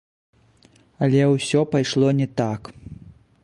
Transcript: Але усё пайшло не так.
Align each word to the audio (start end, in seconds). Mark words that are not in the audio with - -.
Але 1.07 1.21
усё 1.35 1.61
пайшло 1.77 2.07
не 2.23 2.27
так. 2.41 2.61